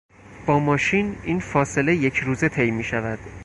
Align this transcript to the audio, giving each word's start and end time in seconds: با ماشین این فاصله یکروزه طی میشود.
با 0.47 0.59
ماشین 0.59 1.15
این 1.23 1.39
فاصله 1.39 1.95
یکروزه 1.95 2.49
طی 2.49 2.71
میشود. 2.71 3.19